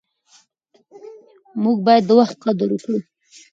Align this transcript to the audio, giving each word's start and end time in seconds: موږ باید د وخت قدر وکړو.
موږ 1.63 1.77
باید 1.87 2.03
د 2.07 2.11
وخت 2.19 2.35
قدر 2.45 2.67
وکړو. 2.71 2.97